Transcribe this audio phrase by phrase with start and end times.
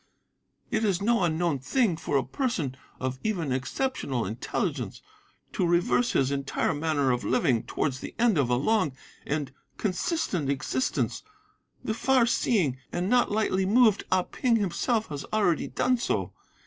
[0.71, 4.99] It is no unknown thing for a person of even exceptional intelligence
[5.53, 8.93] to reverse his entire manner of living towards the end of a long
[9.27, 11.21] and consistent existence;
[11.83, 16.33] the far seeing and not lightly moved Ah Ping himself has already done so.